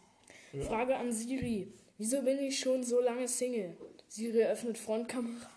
Frage 0.66 0.96
an 0.96 1.12
Siri. 1.12 1.72
Wieso 1.98 2.22
bin 2.22 2.38
ich 2.38 2.58
schon 2.58 2.82
so 2.82 3.00
lange 3.00 3.28
Single? 3.28 3.76
Siri 4.08 4.44
öffnet 4.44 4.76
Frontkamera. 4.76 5.48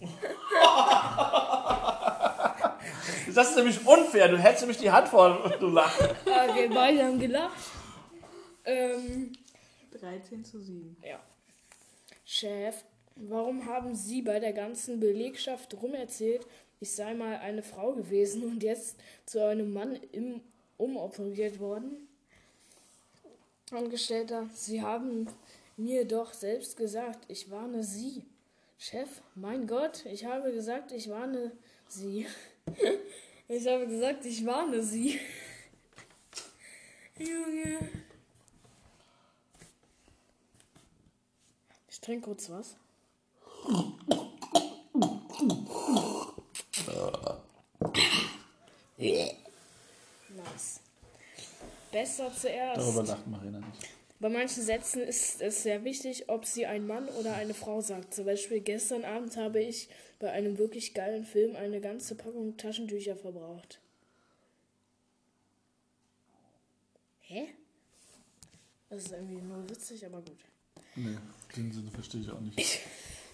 Das 3.38 3.50
ist 3.50 3.56
nämlich 3.56 3.86
unfair. 3.86 4.26
Du 4.26 4.36
hältst 4.36 4.62
nämlich 4.62 4.78
die 4.78 4.90
Hand 4.90 5.06
vor 5.06 5.44
und 5.44 5.62
du 5.62 5.68
lachst. 5.68 6.02
Ah, 6.26 6.52
wir 6.56 6.68
beide 6.70 7.04
haben 7.04 7.20
gelacht. 7.20 7.70
Ähm, 8.64 9.32
13 9.92 10.44
zu 10.44 10.60
7. 10.60 10.96
ja. 11.04 11.20
Chef, 12.24 12.84
warum 13.14 13.64
haben 13.66 13.94
Sie 13.94 14.22
bei 14.22 14.40
der 14.40 14.52
ganzen 14.52 14.98
Belegschaft 14.98 15.72
rumerzählt, 15.80 16.44
ich 16.80 16.90
sei 16.90 17.14
mal 17.14 17.36
eine 17.36 17.62
Frau 17.62 17.92
gewesen 17.92 18.42
und 18.42 18.64
jetzt 18.64 18.96
zu 19.24 19.46
einem 19.46 19.72
Mann 19.72 20.00
im, 20.10 20.40
umoperiert 20.76 21.60
worden? 21.60 22.08
Angestellter, 23.70 24.50
Sie 24.52 24.82
haben 24.82 25.28
mir 25.76 26.04
doch 26.04 26.32
selbst 26.32 26.76
gesagt, 26.76 27.20
ich 27.28 27.52
warne 27.52 27.84
Sie. 27.84 28.24
Chef, 28.78 29.22
mein 29.36 29.68
Gott, 29.68 30.06
ich 30.06 30.24
habe 30.24 30.50
gesagt, 30.50 30.90
ich 30.90 31.08
warne 31.08 31.52
Sie. 31.86 32.26
Ich 33.48 33.66
habe 33.66 33.86
gesagt, 33.86 34.26
ich 34.26 34.44
warne 34.44 34.82
Sie. 34.82 35.18
Junge. 37.18 37.88
Ich 41.88 42.00
trinke 42.00 42.26
kurz 42.26 42.50
was. 42.50 42.76
Nice. 50.36 50.80
Besser 51.90 52.34
zuerst. 52.34 52.80
Darüber 52.80 53.02
lacht 53.02 53.26
Marina 53.26 53.58
nicht. 53.60 53.97
Bei 54.20 54.28
manchen 54.28 54.64
Sätzen 54.64 55.02
ist 55.02 55.40
es 55.40 55.62
sehr 55.62 55.84
wichtig, 55.84 56.28
ob 56.28 56.44
sie 56.44 56.66
ein 56.66 56.86
Mann 56.86 57.08
oder 57.08 57.34
eine 57.34 57.54
Frau 57.54 57.80
sagt. 57.80 58.14
Zum 58.14 58.24
Beispiel 58.24 58.60
gestern 58.60 59.04
Abend 59.04 59.36
habe 59.36 59.60
ich 59.60 59.88
bei 60.18 60.30
einem 60.32 60.58
wirklich 60.58 60.92
geilen 60.92 61.24
Film 61.24 61.54
eine 61.54 61.80
ganze 61.80 62.16
Packung 62.16 62.56
Taschentücher 62.56 63.14
verbraucht. 63.14 63.80
Hä? 67.20 67.48
Das 68.90 69.04
ist 69.04 69.12
irgendwie 69.12 69.40
nur 69.42 69.68
witzig, 69.70 70.04
aber 70.04 70.20
gut. 70.22 70.38
Nee, 70.96 71.16
den 71.56 71.70
Sinn 71.70 71.90
verstehe 71.90 72.22
ich 72.22 72.30
auch 72.30 72.40
nicht. 72.40 72.58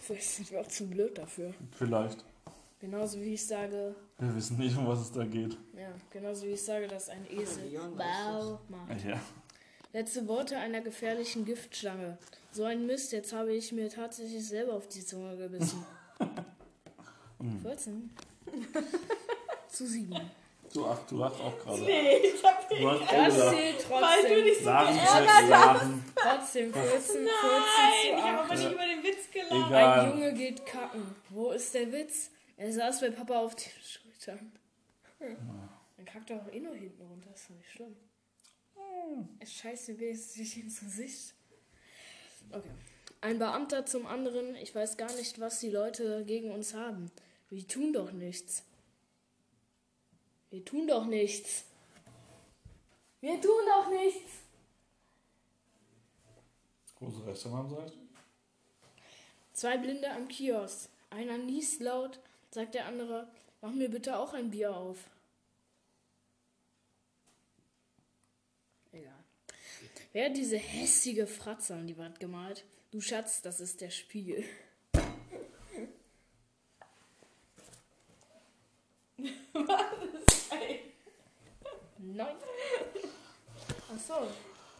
Vielleicht 0.00 0.28
sind 0.28 0.50
wir 0.50 0.60
auch 0.60 0.66
zu 0.66 0.86
blöd 0.86 1.16
dafür. 1.16 1.54
Vielleicht. 1.78 2.22
Genauso 2.80 3.18
wie 3.20 3.32
ich 3.32 3.46
sage, 3.46 3.94
Wir 4.18 4.34
wissen 4.36 4.58
nicht, 4.58 4.76
um 4.76 4.86
was 4.86 5.00
es 5.00 5.12
da 5.12 5.24
geht. 5.24 5.56
ja, 5.74 5.94
genauso 6.10 6.44
wie 6.44 6.50
ich 6.50 6.62
sage, 6.62 6.86
dass 6.86 7.08
ein 7.08 7.24
Esel 7.30 7.70
Bau 7.96 8.60
macht. 8.68 9.02
Ja. 9.04 9.18
Letzte 9.94 10.26
Worte 10.26 10.58
einer 10.58 10.80
gefährlichen 10.80 11.44
Giftschlange. 11.44 12.18
So 12.50 12.64
ein 12.64 12.84
Mist, 12.84 13.12
jetzt 13.12 13.32
habe 13.32 13.54
ich 13.54 13.70
mir 13.70 13.88
tatsächlich 13.88 14.44
selber 14.46 14.74
auf 14.74 14.88
die 14.88 15.06
Zunge 15.06 15.36
gebissen. 15.36 15.86
14. 17.62 18.10
Zu 19.68 19.86
7. 19.86 20.20
Du, 20.72 20.84
ach, 20.86 20.98
du 21.08 21.18
lachst 21.18 21.40
auch 21.40 21.56
gerade. 21.60 21.82
Nee, 21.82 22.16
ich 22.16 22.42
hab 22.42 22.68
Du 22.68 22.90
hast 22.90 23.02
Das 23.12 23.40
auch 23.40 23.52
zählt 23.52 23.90
Weil 23.90 24.00
du 24.00 24.28
trotzdem. 24.28 24.44
nicht 24.44 24.58
so 24.58 24.64
Lachen, 24.64 24.94
geärgert 24.96 25.48
lachen. 25.48 26.04
Trotzdem 26.16 26.72
14, 26.74 26.90
14 26.90 27.24
Nein, 27.24 27.30
zu 28.02 28.08
ich 28.08 28.22
habe 28.24 28.38
8. 28.38 28.50
aber 28.50 28.54
nicht 28.56 28.72
über 28.72 28.86
den 28.86 29.02
Witz 29.04 29.30
gelacht. 29.30 29.52
Ein 29.52 29.66
Egal. 29.68 30.10
Junge 30.10 30.32
geht 30.34 30.66
kacken. 30.66 31.14
Wo 31.28 31.50
ist 31.52 31.72
der 31.72 31.92
Witz? 31.92 32.30
Er 32.56 32.72
saß 32.72 33.00
bei 33.00 33.10
Papa 33.10 33.38
auf 33.38 33.54
den 33.54 33.70
Schultern. 33.84 34.52
Dann 35.20 36.04
kackt 36.04 36.30
er 36.30 36.38
auch 36.40 36.52
eh 36.52 36.58
nur 36.58 36.74
hinten 36.74 37.02
runter. 37.02 37.30
ist 37.32 37.48
doch 37.48 37.54
nicht 37.54 37.70
schlimm. 37.70 37.96
Es 39.38 39.52
scheißt 39.52 39.88
mir 39.88 40.00
wenigstens 40.00 40.36
nicht 40.36 40.56
ins 40.56 40.80
Gesicht. 40.80 41.34
Okay. 42.50 42.70
Ein 43.20 43.38
Beamter 43.38 43.86
zum 43.86 44.06
anderen. 44.06 44.54
Ich 44.56 44.74
weiß 44.74 44.96
gar 44.96 45.12
nicht, 45.14 45.40
was 45.40 45.60
die 45.60 45.70
Leute 45.70 46.24
gegen 46.24 46.50
uns 46.50 46.74
haben. 46.74 47.10
Wir 47.50 47.66
tun 47.66 47.92
doch 47.92 48.12
nichts. 48.12 48.64
Wir 50.50 50.64
tun 50.64 50.86
doch 50.86 51.06
nichts. 51.06 51.64
Wir 53.20 53.40
tun 53.40 53.60
doch 53.66 53.90
nichts. 53.90 54.32
Große 56.96 57.26
Restaurant 57.26 57.70
sagt. 57.70 57.92
Zwei 59.52 59.78
Blinde 59.78 60.10
am 60.10 60.28
Kiosk. 60.28 60.88
Einer 61.10 61.38
niest 61.38 61.80
laut, 61.80 62.18
sagt 62.50 62.74
der 62.74 62.86
andere, 62.86 63.28
mach 63.60 63.72
mir 63.72 63.88
bitte 63.88 64.18
auch 64.18 64.34
ein 64.34 64.50
Bier 64.50 64.76
auf. 64.76 64.98
Egal. 68.92 69.24
Wer 70.14 70.26
hat 70.26 70.36
diese 70.36 70.56
hässige 70.56 71.26
Fratze 71.26 71.74
an 71.74 71.88
die 71.88 71.98
Wand 71.98 72.20
gemalt? 72.20 72.64
Du 72.92 73.00
Schatz, 73.00 73.42
das 73.42 73.58
ist 73.58 73.80
der 73.80 73.90
Spiegel. 73.90 74.44
Nein. 81.98 82.36
Achso. 83.92 84.28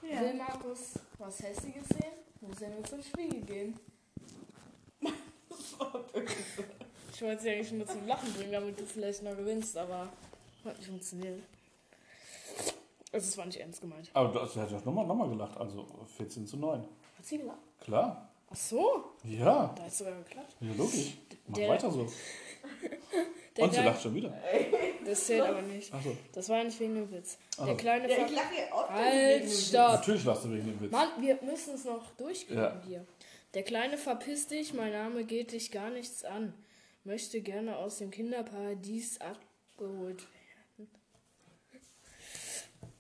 Ja. 0.09 0.21
Will 0.21 0.35
Markus 0.35 1.01
was 1.19 1.43
Hässliches 1.43 1.89
sehen? 1.89 2.13
Muss 2.41 2.63
er 2.63 2.71
nur 2.71 2.85
zum 2.85 3.03
Spiegel 3.03 3.41
gehen. 3.43 3.77
Ich 7.13 7.23
wollte 7.23 7.39
es 7.39 7.45
ja 7.45 7.53
eigentlich 7.53 7.73
nur 7.73 7.87
zum 7.87 8.07
Lachen 8.09 8.33
bringen, 8.35 8.53
damit 8.53 8.79
du 8.79 8.85
vielleicht 8.85 9.23
noch 9.23 9.37
gewinnst, 9.37 9.77
aber 9.77 10.13
hat 10.65 10.77
nicht 10.79 10.89
funktioniert. 10.89 11.43
Also 13.15 13.29
es 13.29 13.39
war 13.39 13.47
nicht 13.47 13.61
ernst 13.61 13.81
gemeint. 13.81 14.11
Aber 14.13 14.29
du 14.33 14.41
hast 14.41 14.57
ja 14.57 14.67
nochmal 14.85 15.07
noch 15.07 15.15
mal 15.15 15.29
gelacht. 15.29 15.57
Also 15.57 15.87
14 16.17 16.47
zu 16.47 16.57
9. 16.57 16.81
Hat 16.81 17.25
sie 17.25 17.39
gelacht? 17.39 17.59
Klar. 17.81 18.29
Ach 18.51 18.57
so, 18.57 19.05
Ja. 19.25 19.75
da 19.77 19.87
ist 19.87 19.99
sogar 19.99 20.15
geklappt. 20.23 20.55
Ja, 20.61 20.73
logisch. 20.77 21.15
Mach 21.47 21.57
Der- 21.59 21.69
weiter 21.71 21.91
so. 21.91 22.07
Der 23.57 23.65
Und 23.65 23.73
sie 23.75 23.81
lacht 23.83 24.03
schon 24.03 24.15
wieder. 24.17 24.37
Das 25.07 25.27
zählt 25.27 25.43
aber 25.43 25.63
nicht. 25.63 25.93
Achso. 25.95 26.17
Das 26.33 26.49
war 26.49 26.65
nicht 26.65 26.79
wegen 26.81 26.97
dem 26.97 27.13
Witz. 27.13 27.39
Ach 27.57 27.65
Der 27.67 27.75
so. 27.75 27.77
kleine 27.77 28.11
Ja, 28.11 28.27
ich 28.27 28.33
lache 28.35 28.55
ja 28.57 28.75
oft 28.75 28.91
Halt, 28.91 29.15
wegen 29.15 29.49
dem 29.49 29.57
stopp. 29.57 29.93
Natürlich 29.93 30.25
lachst 30.25 30.45
du 30.45 30.51
wegen 30.53 30.67
dem 30.67 30.81
Witz. 30.81 30.91
Mann, 30.91 31.09
wir 31.21 31.39
müssen 31.43 31.75
es 31.75 31.85
noch 31.85 32.11
durchgehen 32.17 32.59
Ja. 32.59 32.83
hier. 32.85 33.07
Der 33.55 33.63
Kleine 33.63 33.97
verpiss 33.97 34.49
dich, 34.49 34.75
mein 34.75 34.91
Name 34.93 35.23
geht 35.25 35.53
dich 35.53 35.71
gar 35.71 35.91
nichts 35.91 36.25
an. 36.25 36.53
Möchte 37.05 37.41
gerne 37.43 37.77
aus 37.77 37.99
dem 37.99 38.11
Kinderparadies 38.11 39.21
abgeholt 39.21 40.19
werden. 40.21 40.29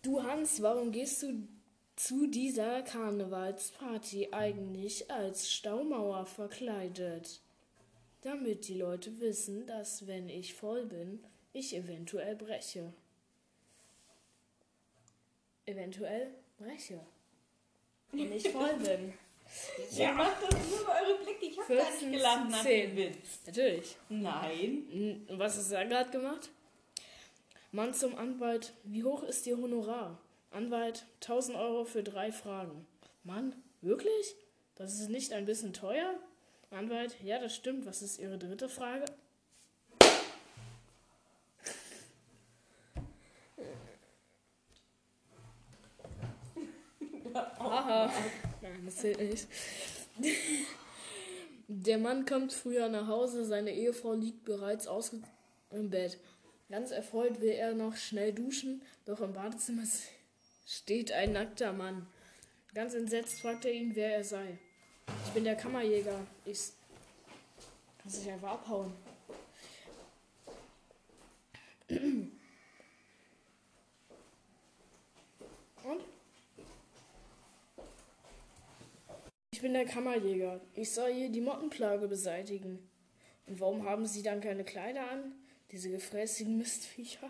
Du 0.04 0.22
Hans, 0.22 0.60
warum 0.60 0.92
gehst 0.92 1.22
du 1.22 1.48
zu 1.96 2.26
dieser 2.26 2.82
Karnevalsparty 2.82 4.28
eigentlich 4.32 5.10
als 5.10 5.50
Staumauer 5.50 6.26
verkleidet? 6.26 7.40
Damit 8.20 8.68
die 8.68 8.74
Leute 8.74 9.18
wissen, 9.18 9.66
dass 9.66 10.06
wenn 10.06 10.28
ich 10.28 10.52
voll 10.52 10.84
bin, 10.84 11.24
ich 11.54 11.74
eventuell 11.74 12.36
breche. 12.36 12.92
Eventuell 15.64 16.34
breche. 16.58 17.00
Wenn 18.12 18.30
ich 18.30 18.46
voll 18.50 18.74
bin. 18.74 19.14
Ihr 19.96 20.12
macht 20.12 20.42
das 20.42 20.68
nur 20.68 20.80
über 20.80 20.96
eure 21.00 21.24
Blicke. 21.24 21.46
Ich 21.46 21.58
hab 21.58 21.66
gar 21.66 21.86
14 21.86 22.10
nicht 22.10 22.18
gelacht 22.18 22.50
nach 22.50 22.62
10. 22.62 22.90
dem 22.90 22.96
Witz. 22.96 23.40
Natürlich. 23.46 23.96
Nein. 24.10 25.26
Was 25.30 25.56
hast 25.56 25.70
du 25.70 25.74
da 25.76 25.84
gerade 25.84 26.10
gemacht? 26.10 26.50
Mann 27.74 27.92
zum 27.92 28.14
Anwalt, 28.16 28.72
wie 28.84 29.02
hoch 29.02 29.24
ist 29.24 29.48
Ihr 29.48 29.58
Honorar? 29.58 30.20
Anwalt, 30.52 31.06
1000 31.14 31.58
Euro 31.58 31.84
für 31.84 32.04
drei 32.04 32.30
Fragen. 32.30 32.86
Mann, 33.24 33.52
wirklich? 33.80 34.36
Das 34.76 35.00
ist 35.00 35.10
nicht 35.10 35.32
ein 35.32 35.44
bisschen 35.44 35.72
teuer? 35.72 36.14
Anwalt, 36.70 37.16
ja, 37.20 37.40
das 37.40 37.56
stimmt. 37.56 37.84
Was 37.84 38.00
ist 38.00 38.20
Ihre 38.20 38.38
dritte 38.38 38.68
Frage? 38.68 39.06
Haha. 47.58 48.12
Nein, 48.62 48.82
das 48.84 48.98
zählt 48.98 49.18
nicht. 49.18 49.48
Der 51.66 51.98
Mann 51.98 52.24
kommt 52.24 52.52
früher 52.52 52.88
nach 52.88 53.08
Hause, 53.08 53.44
seine 53.44 53.72
Ehefrau 53.72 54.12
liegt 54.12 54.44
bereits 54.44 54.86
ausge 54.86 55.22
im 55.72 55.90
Bett. 55.90 56.20
Ganz 56.70 56.90
erfreut 56.90 57.40
will 57.40 57.50
er 57.50 57.74
noch 57.74 57.96
schnell 57.96 58.32
duschen, 58.32 58.82
doch 59.04 59.20
im 59.20 59.34
Badezimmer 59.34 59.84
steht 60.66 61.12
ein 61.12 61.32
nackter 61.32 61.72
Mann. 61.72 62.06
Ganz 62.74 62.94
entsetzt 62.94 63.40
fragt 63.40 63.64
er 63.64 63.72
ihn, 63.72 63.94
wer 63.94 64.16
er 64.16 64.24
sei. 64.24 64.58
Ich 65.26 65.32
bin 65.32 65.44
der 65.44 65.56
Kammerjäger. 65.56 66.26
Ich 66.44 66.70
kann 67.98 68.10
sich 68.10 68.30
einfach 68.30 68.52
abhauen. 68.52 68.92
Und? 75.84 76.00
Ich 79.52 79.60
bin 79.60 79.74
der 79.74 79.84
Kammerjäger. 79.84 80.60
Ich 80.74 80.92
soll 80.92 81.12
hier 81.12 81.28
die 81.28 81.42
Mottenplage 81.42 82.08
beseitigen. 82.08 82.90
Und 83.46 83.60
warum 83.60 83.84
haben 83.84 84.06
Sie 84.06 84.22
dann 84.22 84.40
keine 84.40 84.64
Kleider 84.64 85.10
an? 85.10 85.34
Diese 85.74 85.90
gefräßigen 85.90 86.56
Mistviecher. 86.56 87.28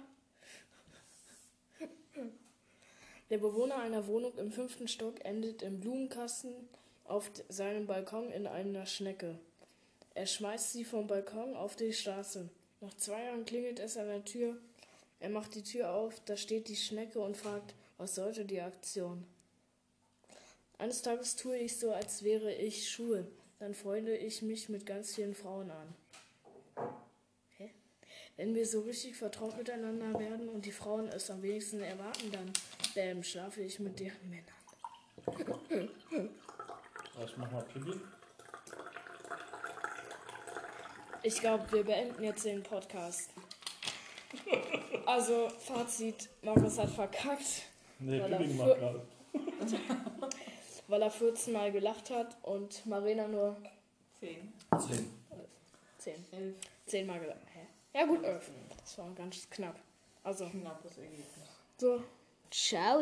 Der 3.31 3.39
Bewohner 3.39 3.77
einer 3.77 4.07
Wohnung 4.07 4.37
im 4.37 4.53
fünften 4.53 4.87
Stock 4.87 5.25
endet 5.25 5.63
im 5.63 5.81
Blumenkasten 5.81 6.53
auf 7.05 7.31
seinem 7.49 7.87
Balkon 7.87 8.31
in 8.31 8.47
einer 8.47 8.85
Schnecke. 8.85 9.39
Er 10.13 10.27
schmeißt 10.27 10.75
sie 10.75 10.85
vom 10.85 11.07
Balkon 11.07 11.57
auf 11.57 11.75
die 11.77 11.95
Straße. 11.95 12.51
Nach 12.83 12.93
zwei 12.99 13.25
Jahren 13.25 13.47
klingelt 13.47 13.79
es 13.79 13.97
an 13.97 14.09
der 14.09 14.27
Tür. 14.27 14.59
Er 15.21 15.31
macht 15.31 15.55
die 15.55 15.63
Tür 15.63 15.95
auf, 15.95 16.21
da 16.27 16.37
steht 16.37 16.69
die 16.69 16.77
Schnecke 16.77 17.21
und 17.21 17.39
fragt, 17.39 17.75
was 17.97 18.15
sollte 18.15 18.45
die 18.45 18.61
Aktion? 18.61 19.25
Eines 20.77 21.01
Tages 21.01 21.37
tue 21.37 21.57
ich 21.57 21.79
so, 21.79 21.93
als 21.93 22.25
wäre 22.25 22.53
ich 22.53 22.91
schwul. 22.91 23.27
Dann 23.59 23.73
freunde 23.73 24.15
ich 24.15 24.43
mich 24.43 24.69
mit 24.69 24.85
ganz 24.85 25.15
vielen 25.15 25.35
Frauen 25.35 25.71
an. 25.71 25.95
Wenn 28.37 28.55
wir 28.55 28.67
so 28.67 28.81
richtig 28.81 29.17
vertraut 29.17 29.57
miteinander 29.57 30.19
werden 30.19 30.49
und 30.49 30.65
die 30.65 30.73
Frauen 30.73 31.09
es 31.09 31.31
am 31.31 31.41
wenigsten 31.43 31.81
erwarten, 31.81 32.33
dann 32.33 32.53
bäm, 32.95 33.23
schlafe 33.23 33.63
ich 33.63 33.79
mit 33.79 34.01
deren 34.01 34.29
Männern. 34.29 34.55
Was 37.17 37.37
mach 37.37 37.51
mal 37.53 37.63
Pipi? 37.63 38.01
Ich 41.23 41.41
glaube, 41.41 41.71
wir 41.71 41.85
beenden 41.85 42.25
jetzt 42.25 42.45
den 42.45 42.63
Podcast. 42.63 43.31
Also, 45.07 45.49
Fazit, 45.61 46.29
Markus 46.43 46.79
hat 46.79 46.91
verkackt, 46.91 47.63
Nee, 48.01 48.21
Weil 48.21 48.33
er 48.33 48.39
Pipi 48.39 48.51
gemacht 48.51 48.79
gerade. 48.79 49.07
weil 50.89 51.03
er 51.03 51.11
14 51.11 51.53
Mal 51.53 51.73
gelacht 51.73 52.11
hat 52.11 52.37
und 52.43 52.85
Marina 52.87 53.29
nur 53.29 53.57
Zehn. 54.19 54.53
10. 54.77 55.11
10. 55.99 56.15
Elf. 56.33 56.57
10 56.87 57.07
Mal 57.07 57.21
gelacht. 57.21 57.41
Ja 57.95 58.07
gut, 58.07 58.25
11. 58.25 58.51
Das 58.81 58.99
war 58.99 59.11
ganz 59.15 59.49
knapp. 59.49 59.77
Also, 60.25 60.49
Knappes 60.49 60.99
Ergebnis. 60.99 61.27
so. 61.79 62.03
Ciao. 62.51 63.01